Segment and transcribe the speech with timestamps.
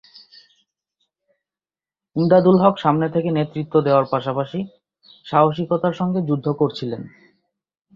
[2.15, 4.59] ইমদাদুল হক সামনে থেকে নেতৃত্ব দেওয়ার পাশাপাশি
[5.25, 7.01] সাহসিকতার সঙ্গে যুদ্ধ করছিলেন।